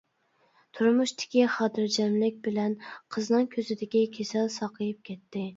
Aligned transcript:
تۇرمۇشتىكى 0.77 1.43
خاتىرجەملىك 1.57 2.39
بىلەن 2.47 2.73
قىزنىڭ 3.17 3.47
كۆزىدىكى 3.55 4.03
كېسەل 4.17 4.51
ساقىيىپ 4.59 5.07
كەتتى. 5.13 5.47